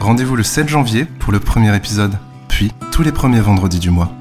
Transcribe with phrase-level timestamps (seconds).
[0.00, 4.12] Rendez-vous le 7 janvier pour le premier épisode, puis tous les premiers vendredis du mois.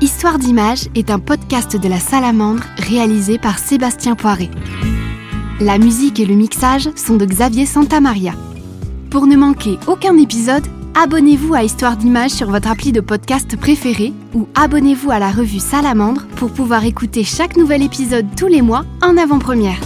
[0.00, 4.50] Histoire d'image est un podcast de la Salamandre réalisé par Sébastien Poiré.
[5.60, 8.32] La musique et le mixage sont de Xavier Santamaria.
[9.10, 14.12] Pour ne manquer aucun épisode, abonnez-vous à Histoire d'image sur votre appli de podcast préféré
[14.32, 18.84] ou abonnez-vous à la revue Salamandre pour pouvoir écouter chaque nouvel épisode tous les mois
[19.02, 19.80] en avant-première.